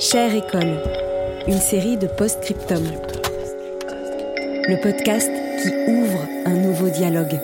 [0.00, 0.80] Chère école,
[1.48, 2.84] une série de post-scriptum.
[4.68, 5.28] Le podcast
[5.60, 7.40] qui ouvre un nouveau dialogue.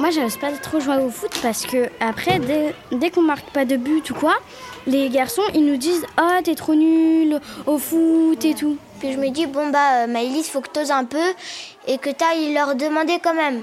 [0.00, 3.64] Moi, j'ose pas trop jouer au foot parce que après, dès, dès qu'on marque pas
[3.64, 4.34] de but ou quoi,
[4.88, 8.78] les garçons, ils nous disent «Oh, t'es trop nul au foot et tout.
[9.02, 11.34] Puis je me dis, bon bah, euh, Maëlys, faut que t'oses un peu
[11.88, 13.62] et que t'ailles leur demander quand même.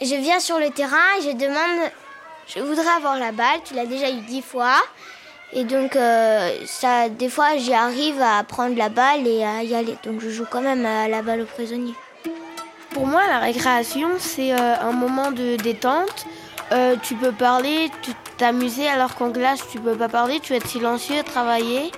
[0.00, 1.90] Je viens sur le terrain et je demande,
[2.46, 4.76] je voudrais avoir la balle, tu l'as déjà eu dix fois.
[5.52, 9.74] Et donc, euh, ça, des fois, j'y arrive à prendre la balle et à y
[9.74, 9.98] aller.
[10.02, 11.92] Donc, je joue quand même à la balle au prisonnier.
[12.94, 16.24] Pour moi, la récréation, c'est euh, un moment de détente.
[17.02, 20.68] Tu peux parler, tu t'amuser, alors qu'en classe, tu peux pas parler, tu vas être
[20.68, 21.90] silencieux, travailler.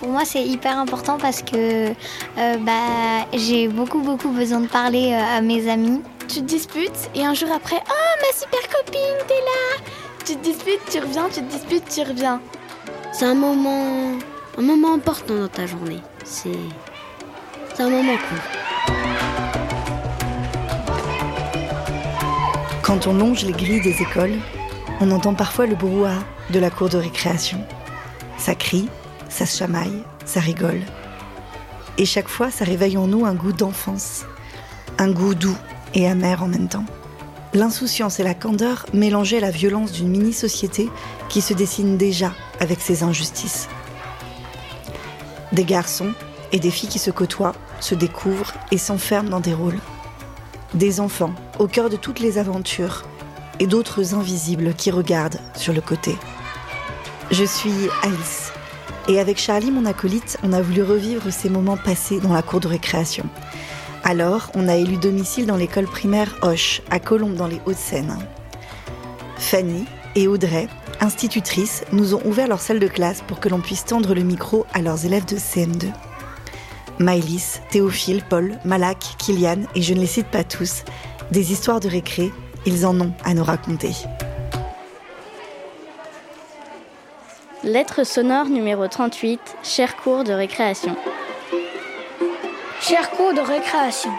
[0.00, 5.12] Pour moi, c'est hyper important parce que euh, bah, j'ai beaucoup, beaucoup besoin de parler
[5.12, 6.00] euh, à mes amis.
[6.26, 9.84] Tu te disputes et un jour après «Oh, ma super copine, t'es là!»
[10.24, 12.40] Tu te disputes, tu reviens, tu te disputes, tu reviens.
[13.12, 14.12] C'est un moment,
[14.56, 16.00] un moment important dans ta journée.
[16.24, 16.48] C'est,
[17.74, 18.94] c'est un moment cool.
[22.82, 24.38] Quand on longe les grilles des écoles,
[25.02, 27.58] on entend parfois le brouhaha de la cour de récréation.
[28.38, 28.88] Ça crie,
[29.30, 30.82] ça se chamaille, ça rigole.
[31.96, 34.24] Et chaque fois, ça réveille en nous un goût d'enfance,
[34.98, 35.56] un goût doux
[35.94, 36.84] et amer en même temps.
[37.54, 40.88] L'insouciance et la candeur mélangeaient la violence d'une mini-société
[41.28, 43.68] qui se dessine déjà avec ses injustices.
[45.52, 46.12] Des garçons
[46.52, 49.78] et des filles qui se côtoient, se découvrent et s'enferment dans des rôles.
[50.74, 53.04] Des enfants au cœur de toutes les aventures
[53.58, 56.16] et d'autres invisibles qui regardent sur le côté.
[57.30, 58.52] Je suis Alice
[59.10, 62.60] et avec Charlie, mon acolyte, on a voulu revivre ces moments passés dans la cour
[62.60, 63.24] de récréation.
[64.04, 68.16] Alors, on a élu domicile dans l'école primaire Hoche, à Colombes dans les Hauts-de-Seine.
[69.36, 69.84] Fanny
[70.14, 70.68] et Audrey,
[71.00, 74.64] institutrices, nous ont ouvert leur salle de classe pour que l'on puisse tendre le micro
[74.72, 75.86] à leurs élèves de CM2.
[77.00, 80.84] Maëlys, Théophile, Paul, Malak, Kylian et je ne les cite pas tous,
[81.32, 82.30] des histoires de récré,
[82.64, 83.90] ils en ont à nous raconter.
[87.70, 90.96] Lettre sonore numéro 38, cher cours de récréation.
[92.80, 94.10] Cher cours de récréation,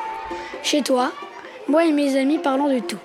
[0.63, 1.11] chez toi,
[1.67, 3.01] moi et mes amis parlons de tout.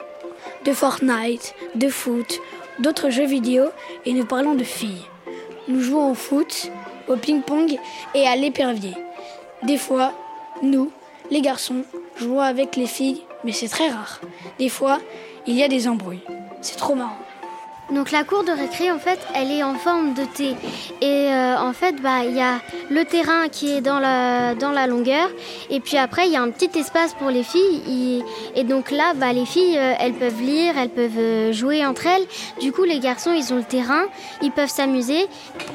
[0.65, 2.39] De Fortnite, de foot,
[2.79, 3.65] d'autres jeux vidéo
[4.05, 5.05] et nous parlons de filles.
[5.67, 6.71] Nous jouons au foot,
[7.09, 7.77] au ping-pong
[8.15, 8.95] et à l'épervier.
[9.65, 10.12] Des fois,
[10.62, 10.93] nous,
[11.33, 11.83] les garçons,
[12.15, 14.21] jouons avec les filles, mais c'est très rare.
[14.61, 15.01] Des fois,
[15.49, 16.23] il y a des embrouilles.
[16.61, 17.25] C'est trop marrant.
[17.93, 20.57] Donc la cour de récré, en fait, elle est en forme de T.
[21.01, 22.61] Et euh, en fait, bah, il y a
[22.91, 25.29] le terrain qui est dans la, dans la longueur.
[25.71, 28.25] Et puis après, il y a un petit espace pour les filles.
[28.57, 32.07] Et, donc là, bah, les filles, euh, elles peuvent lire, elles peuvent euh, jouer entre
[32.09, 32.27] elles.
[32.61, 34.07] Du coup, les garçons, ils ont le terrain,
[34.43, 35.27] ils peuvent s'amuser.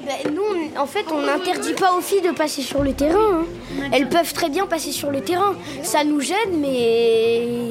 [0.05, 3.41] Bah, nous, on- en fait, on n'interdit pas aux filles de passer sur le terrain.
[3.41, 3.89] hein.
[3.93, 5.55] Elles peuvent très bien passer sur le terrain.
[5.81, 7.69] Ça nous gêne, mais...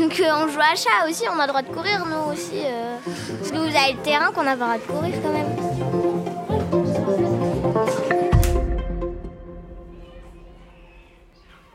[0.00, 2.62] Donc euh, on joue à chat aussi, on a droit de courir, nous aussi.
[2.64, 2.96] euh,
[3.38, 5.46] parce que vous avez le terrain qu'on a le droit de courir quand même.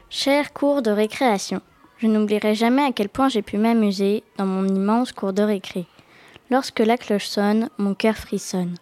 [0.10, 1.62] Cher cours de récréation,
[1.98, 5.86] je n'oublierai jamais à quel point j'ai pu m'amuser dans mon immense cours de récré.
[6.50, 8.76] Lorsque la cloche sonne, mon cœur frissonne.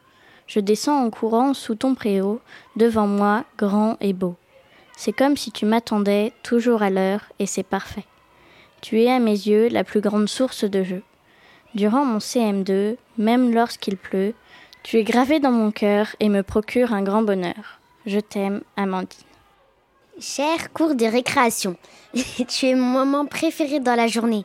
[0.48, 2.40] Je descends en courant sous ton préau,
[2.78, 4.36] devant moi, grand et beau.
[4.96, 8.06] C'est comme si tu m'attendais, toujours à l'heure, et c'est parfait.
[8.84, 11.04] Tu es à mes yeux la plus grande source de jeu.
[11.74, 14.34] Durant mon CM2, même lorsqu'il pleut,
[14.84, 17.80] tu es gravé dans mon cœur et me procure un grand bonheur.
[18.06, 19.22] Je t'aime, Amandine.
[20.20, 21.78] Cher cours de récréation,
[22.14, 24.44] tu es mon moment préféré dans la journée.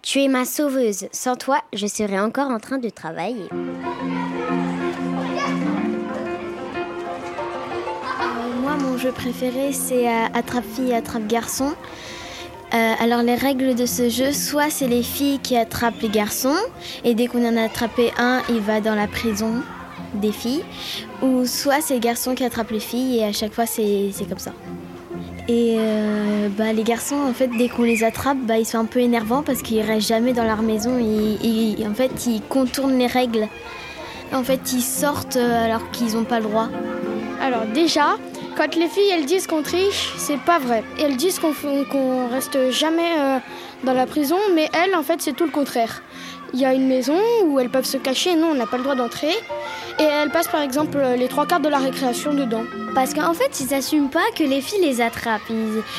[0.00, 1.08] Tu es ma sauveuse.
[1.12, 3.50] Sans toi, je serais encore en train de travailler.
[8.62, 11.74] Moi, mon jeu préféré, c'est euh, Attrape-fille, Attrape-garçon.
[12.72, 16.56] Euh, alors, les règles de ce jeu, soit c'est les filles qui attrapent les garçons,
[17.04, 19.62] et dès qu'on en a attrapé un, il va dans la prison.
[20.14, 20.64] des filles,
[21.22, 24.38] ou soit c'est les garçons qui attrapent les filles et à chaque fois c'est comme
[24.38, 24.52] ça.
[25.48, 28.86] Et euh, bah, les garçons, en fait, dès qu'on les attrape, bah, ils sont un
[28.86, 30.98] peu énervants parce qu'ils restent jamais dans leur maison.
[30.98, 33.46] Et, en fait, ils contournent les règles.
[34.32, 36.68] En fait, ils sortent euh, alors qu'ils n'ont pas le droit.
[37.42, 38.16] Alors déjà,
[38.56, 40.84] quand les filles elles disent qu'on triche, c'est pas vrai.
[41.00, 41.52] Elles disent qu'on
[41.90, 43.38] qu'on reste jamais euh,
[43.84, 46.02] dans la prison, mais elles, en fait, c'est tout le contraire.
[46.52, 48.84] Il y a une maison où elles peuvent se cacher, nous on n'a pas le
[48.84, 49.34] droit d'entrer.
[49.98, 52.62] Et elles passent par exemple les trois quarts de la récréation dedans.
[52.94, 55.42] Parce qu'en fait, ils n'assument pas que les filles les attrapent.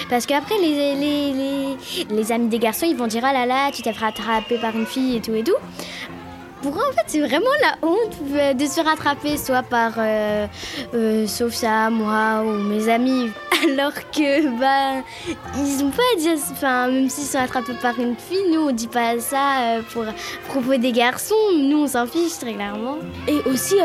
[0.10, 1.78] Parce qu'après, les, les, les,
[2.10, 4.76] les, amis des garçons, ils vont dire Ah là là, tu t'es fait attraper par
[4.76, 5.58] une fille et tout et tout
[6.66, 10.48] pour eux, en fait, c'est vraiment la honte de se rattraper, soit par euh,
[10.96, 13.30] euh, Sophia, moi ou mes amis.
[13.64, 15.04] Alors que, bah,
[15.58, 18.72] ils ont pas à dire, enfin, même s'ils sont attrapés par une fille, nous on
[18.72, 20.06] dit pas ça euh, pour
[20.48, 22.98] propos des garçons, nous on s'en fiche très clairement.
[23.28, 23.76] Et aussi,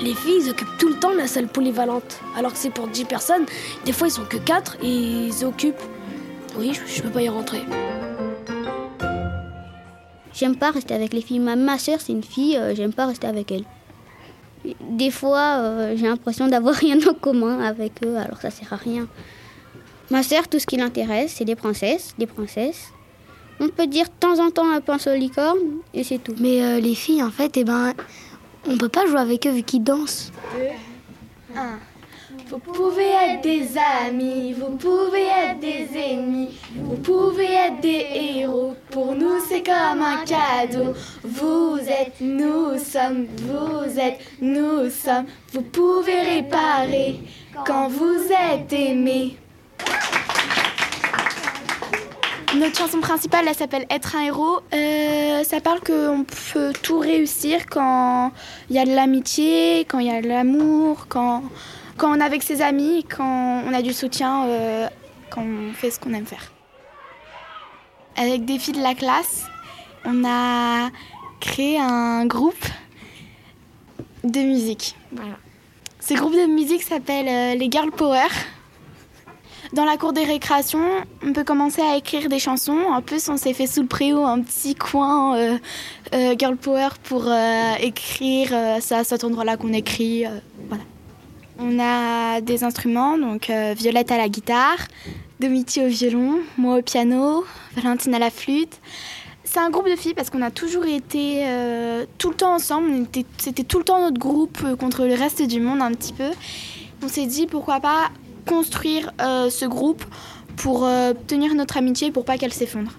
[0.00, 2.18] les filles, ils occupent tout le temps la salle polyvalente.
[2.36, 3.44] Alors que c'est pour 10 personnes,
[3.84, 5.82] des fois ils sont que 4 et ils occupent.
[6.56, 7.60] Oui, je peux pas y rentrer.
[10.34, 11.40] J'aime pas rester avec les filles.
[11.40, 13.64] Ma, ma soeur, c'est une fille, euh, j'aime pas rester avec elle.
[14.80, 18.76] Des fois, euh, j'ai l'impression d'avoir rien en commun avec eux, alors ça sert à
[18.76, 19.06] rien.
[20.10, 22.92] Ma soeur, tout ce qui l'intéresse, c'est des princesses, des princesses.
[23.60, 25.58] On peut dire de temps en temps un pinceau aux licorne,
[25.94, 26.34] et c'est tout.
[26.38, 27.94] Mais euh, les filles, en fait, eh ben,
[28.66, 30.32] on peut pas jouer avec eux vu qu'ils dansent.
[32.48, 38.74] Vous pouvez être des amis, vous pouvez être des ennemis, vous pouvez être des héros.
[38.90, 40.94] Pour nous, c'est comme un cadeau.
[41.22, 45.26] Vous êtes, nous sommes, vous êtes, nous sommes.
[45.52, 47.20] Vous pouvez réparer
[47.66, 49.36] quand vous êtes aimé.
[52.54, 54.60] Notre chanson principale, elle s'appelle Être un héros.
[54.74, 58.30] Euh, ça parle qu'on peut tout réussir quand
[58.68, 61.42] il y a de l'amitié, quand il y a de l'amour, quand
[62.02, 64.88] quand on est avec ses amis, quand on a du soutien, euh,
[65.30, 66.50] quand on fait ce qu'on aime faire.
[68.16, 69.44] Avec des filles de la classe,
[70.04, 70.90] on a
[71.38, 72.66] créé un groupe
[74.24, 74.96] de musique.
[75.12, 75.36] Voilà.
[76.00, 78.26] Ce groupe de musique s'appelle euh, les Girl Power.
[79.72, 80.84] Dans la cour des récréations,
[81.24, 82.80] on peut commencer à écrire des chansons.
[82.90, 87.32] En plus, on s'est fait sous le préau un petit coin euh, Girl Power pour
[87.78, 88.48] écrire.
[88.80, 90.26] c'est à cet endroit-là qu'on écrit.
[91.58, 94.78] On a des instruments, donc euh, Violette à la guitare,
[95.40, 97.44] Domiti au violon, moi au piano,
[97.76, 98.80] Valentine à la flûte.
[99.44, 103.06] C'est un groupe de filles parce qu'on a toujours été euh, tout le temps ensemble.
[103.36, 106.30] C'était tout le temps notre groupe euh, contre le reste du monde un petit peu.
[107.04, 108.10] On s'est dit pourquoi pas
[108.46, 110.04] construire ce groupe
[110.56, 110.88] pour
[111.28, 112.92] tenir notre amitié pour pas qu'elle s'effondre.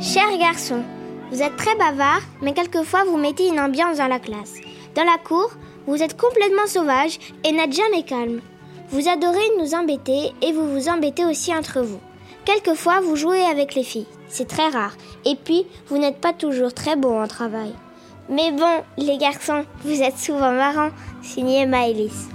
[0.00, 0.82] Chers garçons,
[1.30, 4.54] vous êtes très bavard, mais quelquefois vous mettez une ambiance dans la classe.
[4.96, 5.50] Dans la cour,
[5.86, 8.40] vous êtes complètement sauvage et n'êtes jamais calme.
[8.90, 12.00] Vous adorez nous embêter et vous vous embêtez aussi entre vous.
[12.44, 14.08] Quelquefois, vous jouez avec les filles.
[14.28, 14.96] C'est très rare.
[15.24, 17.72] Et puis, vous n'êtes pas toujours très bon en travail.
[18.28, 20.90] Mais bon, les garçons, vous êtes souvent marrants.
[21.22, 22.28] Signé Maëlys.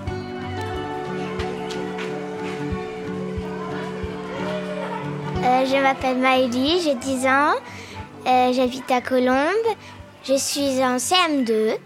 [5.43, 7.53] Euh, je m'appelle Maëlys, j'ai 10 ans.
[8.27, 9.75] Euh, j'habite à Colombes.
[10.23, 11.77] Je suis en CM2.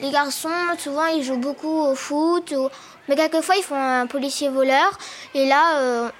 [0.00, 2.54] Les garçons, souvent, ils jouent beaucoup au foot,
[3.08, 4.98] mais quelquefois, ils font un policier voleur.
[5.34, 6.10] Et là, euh,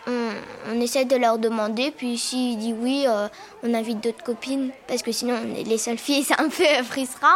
[0.70, 1.90] on, essaie de leur demander.
[1.90, 3.28] Puis s'ils disent oui, euh,
[3.62, 6.64] on invite d'autres copines, parce que sinon, on est les seules filles, c'est un peu
[6.84, 7.28] frustrant.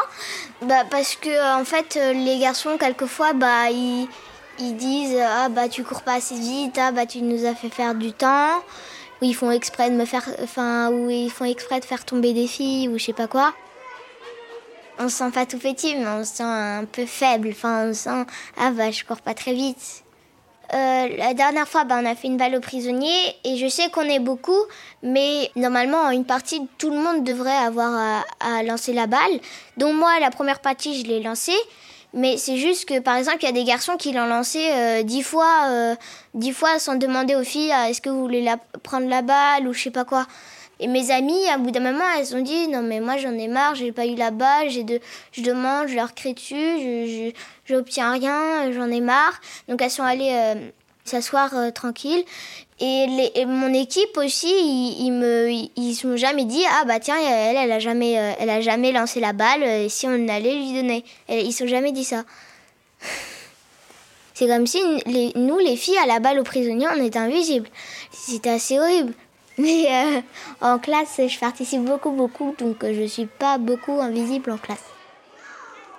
[0.62, 4.08] Bah, parce que, en fait, les garçons, quelquefois, bah, ils,
[4.60, 7.70] ils disent Ah, bah, tu cours pas assez vite, ah, bah, tu nous as fait
[7.70, 8.62] faire du temps
[9.20, 12.32] où ils font exprès de me faire, enfin, où ils font exprès de faire tomber
[12.32, 13.54] des filles ou je sais pas quoi.
[14.98, 17.48] On se sent pas tout petit, mais on se sent un peu faible.
[17.50, 18.24] Enfin, on se sent,
[18.56, 20.04] ah bah, je cours pas très vite.
[20.72, 23.90] Euh, la dernière fois, bah, on a fait une balle aux prisonniers et je sais
[23.90, 24.60] qu'on est beaucoup,
[25.02, 29.40] mais normalement, en une partie, tout le monde devrait avoir à lancer la balle.
[29.76, 31.52] Donc moi, la première partie, je l'ai lancée.
[32.14, 35.02] Mais c'est juste que, par exemple, il y a des garçons qui l'ont lancé euh,
[35.02, 35.96] dix fois, euh,
[36.34, 39.66] dix fois sans demander aux filles ah, est-ce que vous voulez la, prendre la balle
[39.66, 40.26] ou je sais pas quoi.
[40.78, 43.48] Et mes amies, à bout d'un moment, elles ont dit non mais moi j'en ai
[43.48, 44.84] marre, j'ai pas eu la balle, j'ai
[45.32, 47.32] je demande, je leur crie dessus, je,
[47.64, 49.40] j'obtiens rien, j'en ai marre.
[49.68, 50.54] Donc elles sont allées euh,
[51.04, 52.24] s'asseoir tranquilles.
[52.86, 57.56] Et, mon équipe aussi, ils, ils me, ils se jamais dit ah bah tiens elle,
[57.56, 59.62] elle a jamais, euh, elle a jamais lancé la balle.
[59.62, 62.24] Euh, si on allait lui donner, ils se sont jamais dit ça.
[64.34, 64.82] C'est comme si
[65.34, 67.68] nous les filles à la balle aux prisonniers on était invisibles.
[68.12, 69.14] C'était assez horrible.
[69.58, 70.20] Mais euh,
[70.60, 74.84] en classe, je participe beaucoup, beaucoup, donc je ne suis pas beaucoup invisible en classe.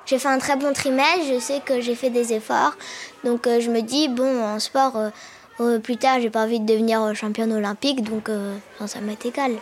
[0.06, 2.75] J'ai fait un très bon trimestre, je sais que j'ai fait des efforts,
[3.24, 5.10] donc je me dis, bon, en sport,
[5.84, 8.30] plus tard, j'ai pas envie de devenir championne olympique, donc
[8.86, 9.54] ça m'est égal.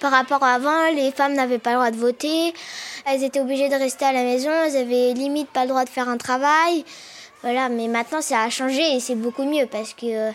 [0.00, 2.54] Par rapport à avant, les femmes n'avaient pas le droit de voter,
[3.04, 5.88] elles étaient obligées de rester à la maison, elles avaient limite pas le droit de
[5.88, 6.84] faire un travail.
[7.42, 10.32] Voilà, mais maintenant ça a changé et c'est beaucoup mieux parce que euh,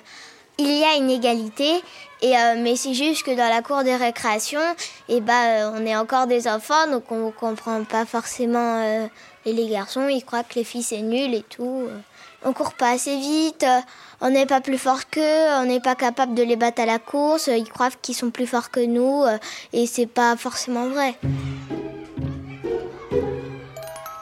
[0.57, 1.81] il y a une égalité.
[2.21, 4.61] Et euh, mais c'est juste que dans la cour de récréation,
[5.09, 9.09] et eh ben, euh, on est encore des enfants, donc on comprend pas forcément
[9.51, 10.07] les garçons.
[10.07, 11.87] Ils croient que les filles c'est nul et tout.
[12.45, 13.65] On court pas assez vite,
[14.21, 16.99] on n'est pas plus fort qu'eux, on n'est pas capable de les battre à la
[16.99, 17.47] course.
[17.47, 19.23] Ils croient qu'ils sont plus forts que nous
[19.71, 21.15] et c'est pas forcément vrai.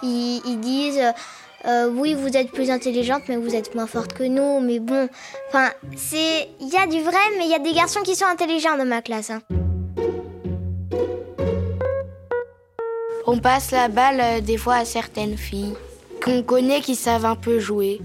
[0.03, 1.13] ils disent
[1.65, 4.59] euh, oui, vous êtes plus intelligente, mais vous êtes moins forte que nous.
[4.59, 5.07] Mais bon,
[5.49, 8.25] enfin, c'est, il y a du vrai, mais il y a des garçons qui sont
[8.25, 9.29] intelligents dans ma classe.
[9.29, 9.41] Hein.
[13.27, 15.73] On passe la balle euh, des fois à certaines filles
[16.23, 18.01] qu'on connaît qui savent un peu jouer.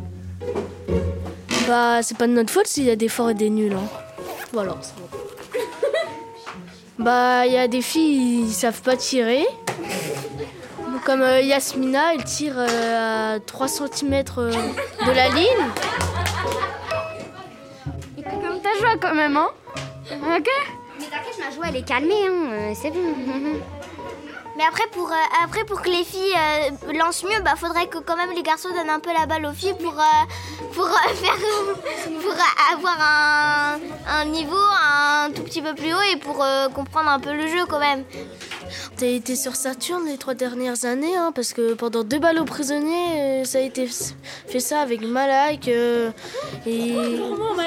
[1.68, 3.75] Bah, c'est pas de notre faute s'il y a des forts et des nuls.
[3.75, 3.88] Hein.
[4.52, 5.08] Voilà, c'est bon.
[6.99, 9.46] Bah, il y a des filles, ils savent pas tirer.
[11.06, 15.46] Comme euh, Yasmina, elle tire euh, à 3 cm euh, de la ligne.
[18.25, 19.50] Comme t'as joué quand même, hein
[20.11, 20.49] Ok?
[20.99, 22.73] Mais t'inquiète, ma joie elle est calmée, hein.
[22.75, 22.99] c'est bon.
[24.56, 25.10] Mais après pour,
[25.44, 26.34] après, pour que les filles
[26.94, 29.52] lancent mieux, bah faudrait que quand même les garçons donnent un peu la balle aux
[29.52, 29.94] filles pour,
[30.72, 31.36] pour, faire,
[32.22, 32.34] pour
[32.72, 36.44] avoir un, un, niveau un tout petit peu plus haut et pour
[36.75, 38.04] comprendre un peu le jeu quand même.
[38.96, 43.42] T'as été sur Saturne les trois dernières années, hein, parce que pendant deux ballots prisonniers,
[43.42, 46.10] euh, ça a été fait ça avec Malak euh,
[46.66, 46.96] et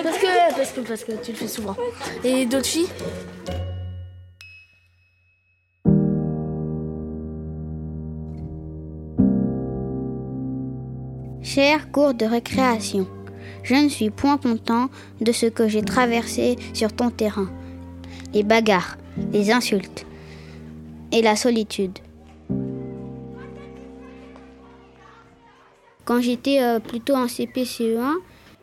[0.03, 1.75] parce que, parce que parce que tu le fais souvent.
[2.24, 2.89] Et d'autres filles?
[11.50, 13.08] Cher cours de récréation,
[13.63, 14.88] je ne suis point content
[15.20, 17.50] de ce que j'ai traversé sur ton terrain.
[18.36, 19.00] Les bagarres,
[19.34, 20.06] les insultes,
[21.12, 21.98] et la solitude.
[26.06, 28.18] Quand j'étais euh, plutôt en CPCE1,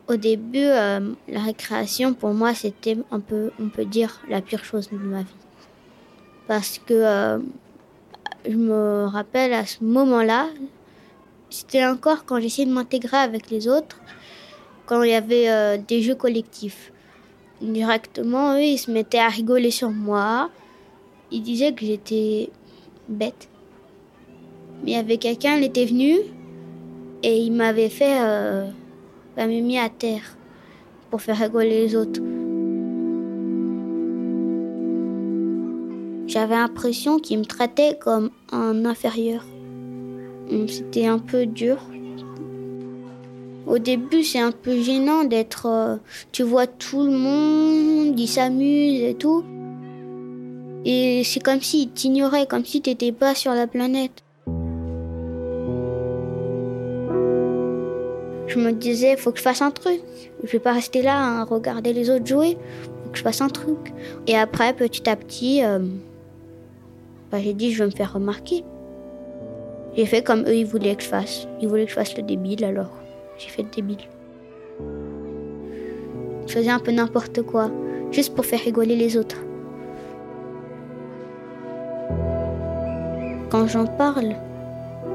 [0.07, 4.63] au début, euh, la récréation pour moi c'était un peu, on peut dire, la pire
[4.63, 5.43] chose de ma vie.
[6.47, 7.39] Parce que euh,
[8.49, 10.47] je me rappelle à ce moment-là,
[11.49, 13.99] c'était encore quand j'essayais de m'intégrer avec les autres,
[14.85, 16.91] quand il y avait des jeux collectifs.
[17.61, 20.49] Directement, eux, ils se mettaient à rigoler sur moi,
[21.31, 22.49] il disait que j'étais
[23.09, 23.49] bête.
[24.83, 26.15] Mais il y avait quelqu'un, il était venu
[27.23, 28.19] et il m'avait fait.
[28.21, 28.69] Euh,
[29.35, 30.37] m'a mis à terre
[31.09, 32.21] pour faire rigoler les autres.
[36.27, 39.45] J'avais l'impression qu'il me traitait comme un inférieur.
[40.67, 41.77] C'était un peu dur.
[43.65, 45.65] Au début, c'est un peu gênant d'être.
[45.65, 45.97] Euh,
[46.31, 49.43] tu vois tout le monde, ils s'amusent et tout.
[50.85, 54.23] Et c'est comme s'ils t'ignoraient, comme si t'étais pas sur la planète.
[58.47, 59.99] Je me disais, faut que je fasse un truc.
[60.43, 62.57] Je vais pas rester là à regarder les autres jouer.
[63.03, 63.93] Faut que je fasse un truc.
[64.27, 65.79] Et après, petit à petit, euh,
[67.31, 68.63] bah, j'ai dit, je vais me faire remarquer.
[69.97, 71.47] J'ai fait comme eux, ils voulaient que je fasse.
[71.59, 72.91] Ils voulaient que je fasse le débile, alors
[73.37, 73.97] j'ai fait le débile.
[76.47, 77.69] Je faisais un peu n'importe quoi,
[78.11, 79.37] juste pour faire rigoler les autres.
[83.49, 84.35] quand j'en parle,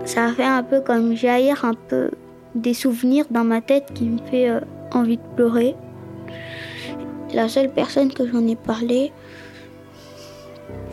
[0.05, 2.11] ça fait un peu comme jaillir un peu
[2.55, 4.61] des souvenirs dans ma tête qui me fait euh,
[4.93, 5.75] envie de pleurer.
[7.33, 9.13] La seule personne que j'en ai parlé,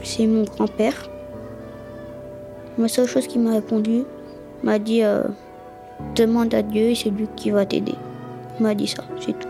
[0.03, 1.08] c'est mon grand-père.
[2.79, 4.03] La seule chose qu'il m'a répondu
[4.63, 5.24] m'a dit euh,
[6.15, 7.95] demande à Dieu et c'est lui qui va t'aider.
[8.57, 9.50] Il m'a dit ça, c'est tout.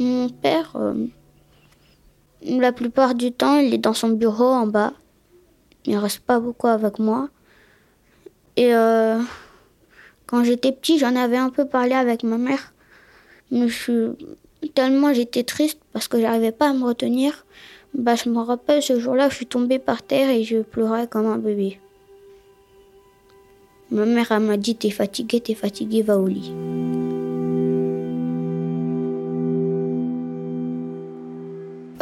[0.00, 1.06] Mon père, euh,
[2.44, 4.92] la plupart du temps, il est dans son bureau en bas.
[5.84, 7.28] Il reste pas beaucoup avec moi.
[8.56, 9.20] Et euh,
[10.26, 12.74] quand j'étais petit, j'en avais un peu parlé avec ma mère.
[13.52, 14.14] Mais je
[14.68, 17.46] tellement j'étais triste parce que j'arrivais pas à me retenir.
[17.94, 21.26] Bah, je me rappelle ce jour-là, je suis tombée par terre et je pleurais comme
[21.26, 21.78] un bébé.
[23.90, 26.52] Ma mère m'a dit T'es fatiguée, t'es fatiguée, va au lit.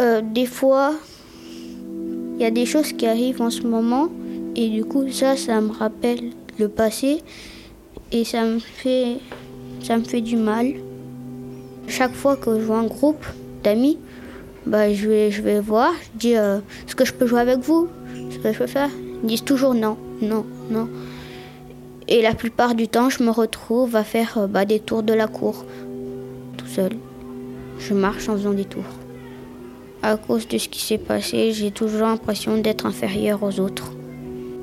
[0.00, 0.94] Euh, des fois,
[2.36, 4.08] il y a des choses qui arrivent en ce moment
[4.54, 7.22] et du coup ça, ça me rappelle le passé
[8.12, 9.16] Et ça me fait,
[9.82, 10.74] ça me fait du mal.
[11.90, 13.26] Chaque fois que je vois un groupe
[13.64, 13.98] d'amis,
[14.64, 17.58] bah, je, vais, je vais voir, je dis euh, est-ce que je peux jouer avec
[17.58, 17.88] vous?
[18.30, 18.88] Ce que je peux faire?
[19.24, 20.88] Ils disent toujours non, non, non.
[22.06, 25.12] Et la plupart du temps, je me retrouve à faire euh, bah, des tours de
[25.12, 25.64] la cour,
[26.56, 26.92] tout seul.
[27.80, 28.84] Je marche en faisant des tours.
[30.02, 33.90] À cause de ce qui s'est passé, j'ai toujours l'impression d'être inférieur aux autres.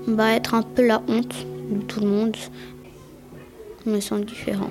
[0.07, 2.37] Bah, être un peu la honte de tout le monde.
[3.85, 4.69] Je me sens différent.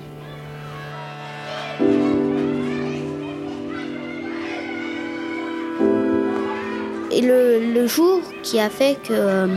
[7.17, 9.11] Et le, jour qui a fait que.
[9.11, 9.47] Euh,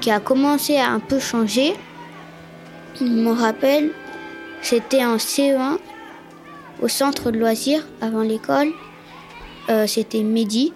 [0.00, 1.74] qui a commencé à un peu changer,
[2.98, 3.90] je me rappelle,
[4.62, 5.76] c'était en CE1
[6.80, 8.68] au centre de loisirs avant l'école.
[9.68, 10.72] Euh, c'était midi.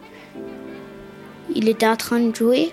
[1.55, 2.73] Il était en train de jouer.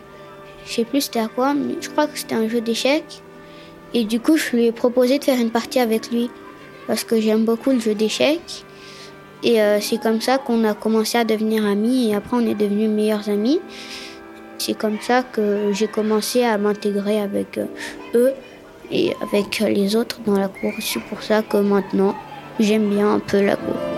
[0.66, 3.22] Je sais plus c'était à quoi, mais je crois que c'était un jeu d'échecs.
[3.94, 6.30] Et du coup, je lui ai proposé de faire une partie avec lui
[6.86, 8.66] parce que j'aime beaucoup le jeu d'échecs.
[9.44, 12.56] Et euh, c'est comme ça qu'on a commencé à devenir amis et après on est
[12.56, 13.62] devenus meilleurs amis.
[14.58, 17.66] C'est comme ça que j'ai commencé à m'intégrer avec euh,
[18.16, 18.34] eux
[18.92, 20.74] et avec les autres dans la cour.
[20.82, 22.16] C'est pour ça que maintenant
[22.60, 23.89] j'aime bien un peu la cour.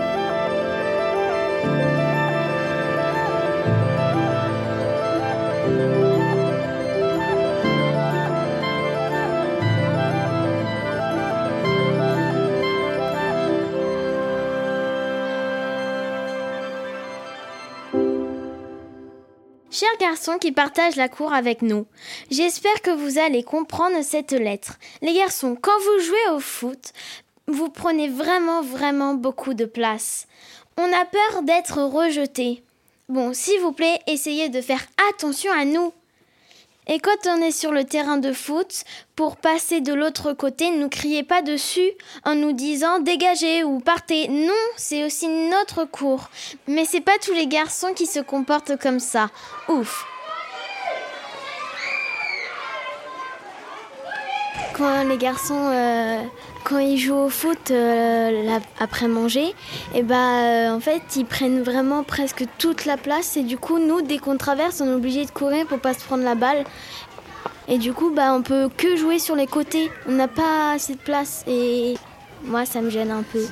[20.02, 21.86] Garçons qui partagent la cour avec nous,
[22.28, 24.78] j'espère que vous allez comprendre cette lettre.
[25.00, 26.92] Les garçons, quand vous jouez au foot,
[27.46, 30.26] vous prenez vraiment, vraiment beaucoup de place.
[30.76, 32.64] On a peur d'être rejeté.
[33.08, 35.92] Bon, s'il vous plaît, essayez de faire attention à nous.
[36.88, 38.84] Et quand on est sur le terrain de foot,
[39.14, 41.92] pour passer de l'autre côté, ne nous criez pas dessus
[42.24, 44.28] en nous disant dégagez ou partez.
[44.28, 46.28] Non, c'est aussi notre cours.
[46.66, 49.30] Mais c'est pas tous les garçons qui se comportent comme ça.
[49.68, 50.06] Ouf.
[54.82, 56.22] Les garçons euh,
[56.64, 59.54] quand ils jouent au foot euh, après manger, et
[59.96, 63.36] eh ben euh, en fait ils prennent vraiment presque toute la place.
[63.36, 66.00] Et du coup nous dès qu'on traverse on est obligé de courir pour pas se
[66.00, 66.64] prendre la balle.
[67.68, 70.94] Et du coup bah on peut que jouer sur les côtés, on n'a pas assez
[70.94, 71.44] de place.
[71.46, 71.94] Et
[72.44, 73.44] moi ça me gêne un peu.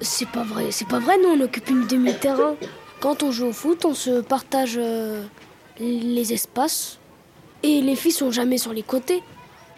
[0.00, 1.16] C'est pas vrai, c'est pas vrai.
[1.22, 2.56] Nous on occupe une demi-terrain.
[2.98, 4.80] Quand on joue au foot on se partage
[5.78, 6.98] les espaces.
[7.62, 9.22] Et les filles sont jamais sur les côtés.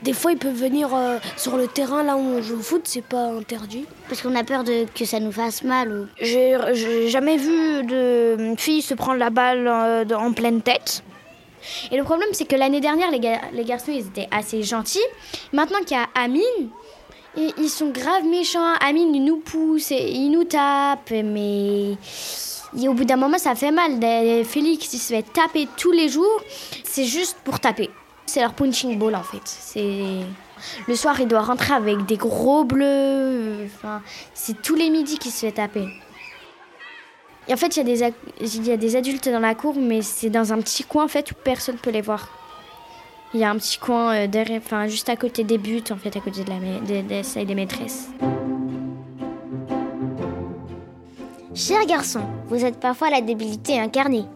[0.02, 2.82] Des fois, ils peuvent venir euh, sur le terrain là où on joue au foot,
[2.84, 3.84] c'est pas interdit.
[4.08, 6.06] Parce qu'on a peur de, que ça nous fasse mal ou.
[6.20, 11.02] J'ai jamais vu de fille se prendre la balle euh, en pleine tête.
[11.90, 13.20] Et le problème, c'est que l'année dernière, les,
[13.52, 15.04] les, garçons, ils étaient assez gentils.
[15.52, 16.70] Maintenant qu'il y a Amine,
[17.36, 18.74] et ils sont grave méchants.
[18.80, 21.96] Amine, il nous pousse, et il nous tape, mais.
[22.86, 23.98] au bout d'un moment, ça fait mal.
[24.44, 26.40] Félix, il se fait taper tous les jours.
[26.84, 27.90] C'est juste pour taper.
[28.28, 29.40] C'est leur punching ball en fait.
[29.44, 30.20] C'est
[30.86, 33.64] le soir, il doit rentrer avec des gros bleus.
[33.64, 34.02] Enfin,
[34.34, 35.88] c'est tous les midis qu'il se fait taper.
[37.50, 40.84] En fait, il y, a des, adultes dans la cour, mais c'est dans un petit
[40.84, 42.28] coin en fait où personne peut les voir.
[43.32, 45.96] Il y a un petit coin euh, derrière, enfin, juste à côté des buts, en
[45.96, 48.10] fait, à côté de la des, des, des maîtresses.
[51.54, 54.26] Chers garçons, vous êtes parfois la débilité incarnée,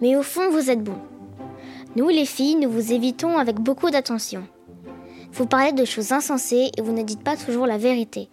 [0.00, 1.11] mais au fond, vous êtes bons.
[1.94, 4.44] Nous, les filles, nous vous évitons avec beaucoup d'attention.
[5.32, 8.30] Vous parlez de choses insensées et vous ne dites pas toujours la vérité.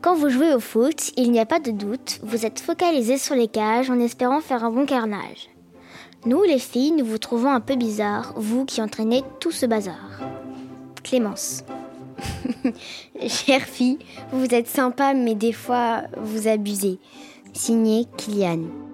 [0.00, 3.34] Quand vous jouez au foot, il n'y a pas de doute, vous êtes focalisés sur
[3.34, 5.50] les cages en espérant faire un bon carnage.
[6.24, 10.20] Nous, les filles, nous vous trouvons un peu bizarres, vous qui entraînez tout ce bazar.
[11.02, 11.64] Clémence.
[13.26, 13.98] Chère fille,
[14.32, 16.98] vous êtes sympa, mais des fois, vous abusez.
[17.52, 18.87] Signé Kylian.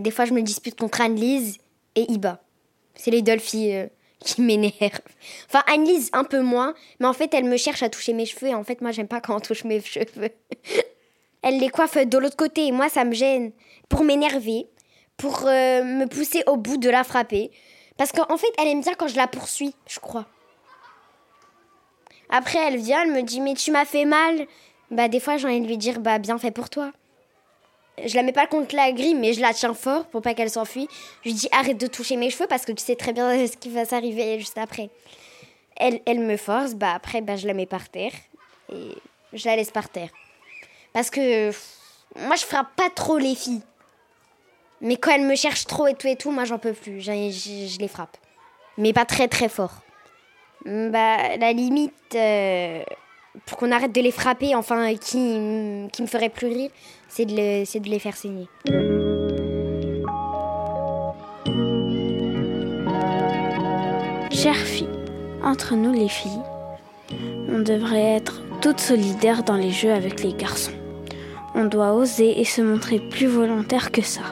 [0.00, 1.58] Des fois, je me dispute contre Anne-Lise
[1.94, 2.40] et Iba.
[2.94, 3.86] C'est les deux filles euh,
[4.20, 5.00] qui m'énervent.
[5.48, 8.48] Enfin, Anne-Lise, un peu moins, mais en fait, elle me cherche à toucher mes cheveux
[8.48, 10.30] et en fait, moi, j'aime pas quand on touche mes cheveux.
[11.42, 13.52] elle les coiffe de l'autre côté et moi, ça me gêne.
[13.88, 14.66] Pour m'énerver,
[15.16, 17.50] pour euh, me pousser au bout de la frapper.
[17.96, 20.26] Parce qu'en fait, elle aime bien quand je la poursuis, je crois.
[22.30, 24.46] Après, elle vient, elle me dit Mais tu m'as fait mal.
[24.90, 26.92] Bah, des fois, j'ai envie de lui dire Bah, bien fait pour toi
[28.02, 30.50] je la mets pas contre la grille, mais je la tiens fort pour pas qu'elle
[30.50, 30.88] s'enfuit.
[31.22, 33.56] Je lui dis arrête de toucher mes cheveux parce que tu sais très bien ce
[33.56, 34.90] qui va s'arriver juste après.
[35.76, 38.12] Elle, elle me force, bah après bah, je la mets par terre
[38.72, 38.92] et
[39.32, 40.10] je la laisse par terre.
[40.92, 41.50] Parce que
[42.16, 43.62] moi je frappe pas trop les filles.
[44.80, 47.00] Mais quand elles me cherchent trop et tout et tout, moi j'en peux plus.
[47.00, 48.16] Je, je, les frappe.
[48.76, 49.80] Mais pas très très fort.
[50.64, 52.82] Bah, la limite, euh,
[53.46, 56.70] pour qu'on arrête de les frapper, enfin, qui, me ferait plus rire,
[57.08, 58.48] c'est de, les faire saigner.
[64.30, 64.88] Chères filles,
[65.42, 66.42] entre nous les filles,
[67.48, 70.72] on devrait être toutes solidaires dans les jeux avec les garçons.
[71.54, 74.22] On doit oser et se montrer plus volontaire que ça.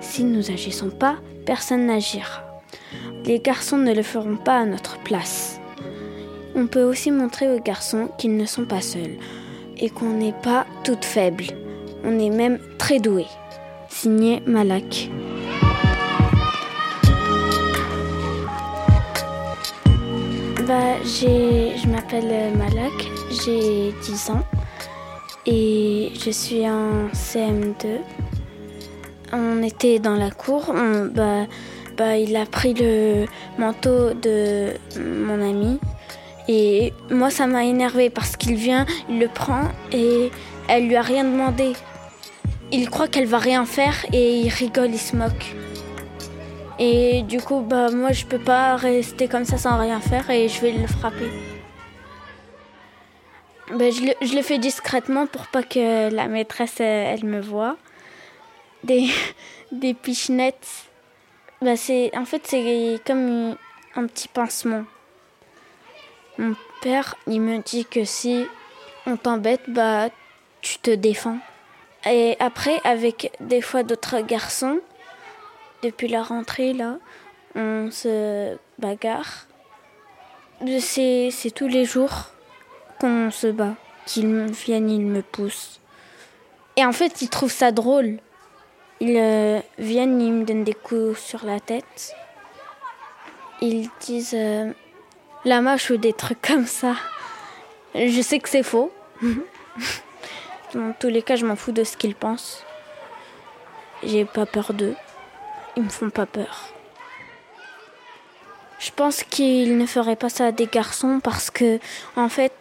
[0.00, 2.44] Si nous agissons pas, personne n'agira.
[3.24, 5.57] Les garçons ne le feront pas à notre place.
[6.54, 9.16] On peut aussi montrer aux garçons qu'ils ne sont pas seuls
[9.76, 11.46] et qu'on n'est pas toutes faibles.
[12.04, 13.26] On est même très doués.
[13.88, 15.10] Signé Malak.
[20.66, 22.92] Bah, je m'appelle Malak,
[23.30, 24.44] j'ai 10 ans
[25.46, 28.00] et je suis en CM2.
[29.32, 30.74] On était dans la cour,
[31.14, 31.46] bah,
[31.96, 33.24] bah, il a pris le
[33.58, 35.78] manteau de mon ami
[36.48, 40.30] et moi ça m'a énervé parce qu'il vient, il le prend et
[40.68, 41.74] elle lui a rien demandé.
[42.70, 45.54] Il croit qu'elle va rien faire et il rigole, il se moque.
[46.78, 50.48] Et du coup, bah, moi, je peux pas rester comme ça sans rien faire et
[50.48, 51.30] je vais le frapper.
[53.72, 57.76] Bah, je, le, je, le, fais discrètement pour pas que la maîtresse, elle, me voit.
[58.84, 59.08] Des,
[59.72, 60.86] des pichenettes.
[61.62, 63.56] Bah, en fait, c'est comme
[63.96, 64.84] un petit pincement.
[66.38, 68.46] Mon père, il me dit que si
[69.06, 70.08] on t'embête, bah,
[70.60, 71.38] tu te défends.
[72.08, 74.78] Et après, avec des fois d'autres garçons,
[75.82, 76.98] depuis la rentrée, là,
[77.56, 79.46] on se bagarre.
[80.80, 82.30] C'est, tous les jours
[83.00, 83.74] qu'on se bat,
[84.06, 85.80] qu'ils viennent, ils me poussent.
[86.76, 88.18] Et en fait, ils trouvent ça drôle.
[89.00, 92.14] Ils euh, viennent, ils me donnent des coups sur la tête.
[93.60, 94.72] Ils disent euh,
[95.44, 96.94] la mâche ou des trucs comme ça.
[97.94, 98.92] Je sais que c'est faux.
[100.74, 102.64] Dans tous les cas, je m'en fous de ce qu'ils pensent.
[104.02, 104.94] J'ai pas peur d'eux
[105.78, 106.70] ils me font pas peur.
[108.80, 111.78] Je pense qu'ils ne feraient pas ça à des garçons parce que,
[112.16, 112.52] en fait,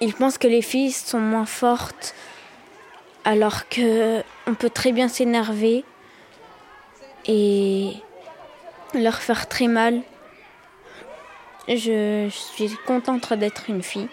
[0.00, 2.14] ils pensent que les filles sont moins fortes,
[3.24, 5.84] alors que on peut très bien s'énerver
[7.26, 7.92] et
[8.94, 10.02] leur faire très mal.
[11.68, 14.08] Je, suis contente d'être une fille,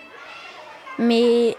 [1.00, 1.56] mais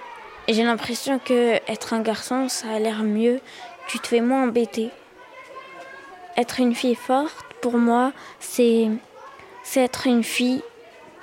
[0.48, 3.40] j'ai l'impression que être un garçon, ça a l'air mieux.
[3.88, 4.90] Tu te fais moins embêter
[6.36, 8.90] être une fille forte, pour moi, c'est
[9.74, 10.62] être une fille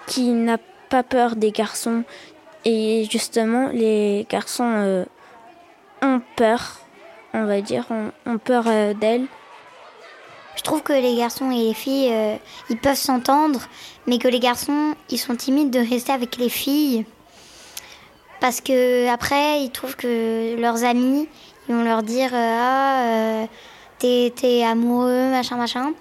[0.08, 0.58] qui n'a
[0.90, 2.04] pas peur des garçons.
[2.66, 5.06] Et justement, les garçons euh,
[6.02, 6.80] ont peur,
[7.34, 7.86] on va dire,
[8.26, 9.26] ont, peur euh, d'elle.
[10.56, 12.36] Je trouve que les garçons et les filles, euh,
[12.70, 13.62] ils peuvent s'entendre,
[14.08, 17.06] mais que les garçons, ils sont timides de rester avec les filles.
[18.40, 21.28] Parce que après, ils trouvent que leurs amis,
[21.68, 23.46] ils vont leur dire Ah,
[24.00, 25.94] t'es amoureux, machin, machin.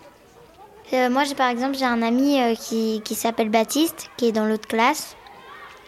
[0.92, 4.44] Euh, moi, par exemple, j'ai un ami euh, qui, qui s'appelle Baptiste, qui est dans
[4.44, 5.16] l'autre classe.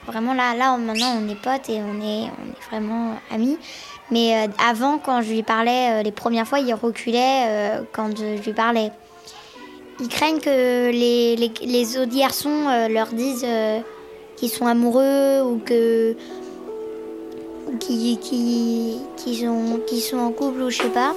[0.06, 3.58] Vraiment, là, là, maintenant, on est potes et on est, on est vraiment amis.
[4.10, 8.52] Mais euh, avant, quand je lui parlais, les premières fois, il reculait quand je lui
[8.52, 8.90] parlais.
[10.00, 13.46] Ils craignent que les, autres garçons leur disent
[14.36, 16.16] qu'ils sont amoureux ou que
[17.80, 18.18] qui,
[20.00, 21.14] sont, en couple ou je sais pas.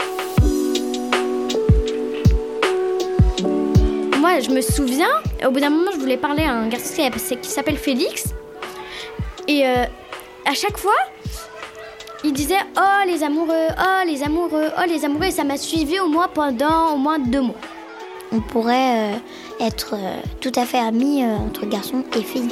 [4.27, 5.09] moi, je me souviens,
[5.45, 7.09] au bout d'un moment, je voulais parler à un garçon
[7.41, 8.25] qui s'appelle Félix.
[9.47, 9.85] Et euh,
[10.45, 10.97] à chaque fois,
[12.27, 15.25] il disait Oh les amoureux, oh les amoureux, oh les amoureux.
[15.25, 17.55] Et ça m'a suivi au moins pendant au moins deux mois.
[18.31, 22.51] On pourrait euh, être euh, tout à fait amis entre garçons et filles.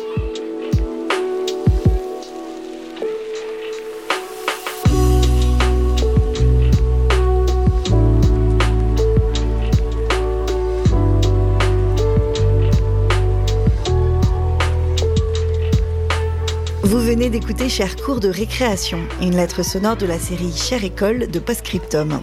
[16.99, 21.39] Venez d'écouter Cher cours de récréation, une lettre sonore de la série Cher école de
[21.39, 22.21] Postscriptum.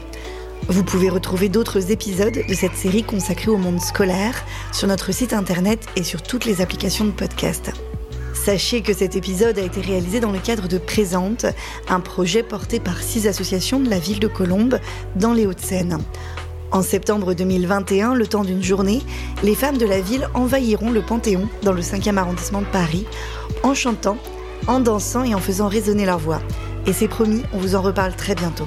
[0.69, 5.33] Vous pouvez retrouver d'autres épisodes de cette série consacrée au monde scolaire sur notre site
[5.33, 7.73] internet et sur toutes les applications de podcast.
[8.35, 11.45] Sachez que cet épisode a été réalisé dans le cadre de Présente,
[11.89, 14.79] un projet porté par six associations de la ville de Colombes
[15.17, 15.99] dans les Hauts-de-Seine.
[16.71, 19.03] En septembre 2021, le temps d'une journée,
[19.43, 23.07] les femmes de la ville envahiront le Panthéon dans le 5e arrondissement de Paris
[23.63, 24.17] en chantant
[24.66, 26.40] en dansant et en faisant résonner leur voix.
[26.87, 28.66] Et c'est promis, on vous en reparle très bientôt.